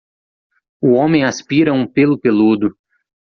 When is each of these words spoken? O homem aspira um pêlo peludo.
O 0.81 0.93
homem 0.93 1.23
aspira 1.23 1.71
um 1.71 1.85
pêlo 1.85 2.17
peludo. 2.19 2.75